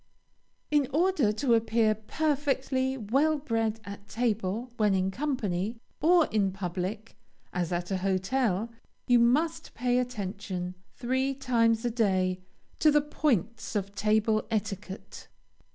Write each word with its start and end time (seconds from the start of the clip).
In 0.71 0.87
order 0.91 1.31
to 1.31 1.53
appear 1.53 1.93
perfectly 1.93 2.97
well 2.97 3.37
bred 3.37 3.79
at 3.85 4.07
table 4.07 4.71
when 4.77 4.95
in 4.95 5.11
company, 5.11 5.77
or 6.01 6.25
in 6.31 6.51
public, 6.51 7.15
as 7.53 7.71
at 7.71 7.91
a 7.91 7.97
hotel, 7.99 8.71
you 9.05 9.19
must 9.19 9.75
pay 9.75 9.99
attention, 9.99 10.73
three 10.95 11.35
times 11.35 11.85
a 11.85 11.91
day, 11.91 12.39
to 12.79 12.89
the 12.89 12.99
points 12.99 13.75
of 13.75 13.93
table 13.93 14.43
etiquette. 14.49 15.27